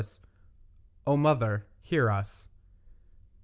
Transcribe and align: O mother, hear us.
O 1.05 1.15
mother, 1.15 1.67
hear 1.79 2.09
us. 2.09 2.47